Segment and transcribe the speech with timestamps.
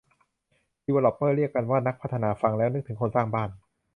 [0.83, 3.49] ดีวีลอปเปอร์ เรียกกันว่านักพัฒนา ฟังแล้วนึกถึงคนสร้างบ้าน